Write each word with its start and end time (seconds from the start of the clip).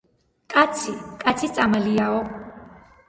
კაცი 0.53 0.95
კაცის 1.25 1.53
წამალიაო 1.59 2.19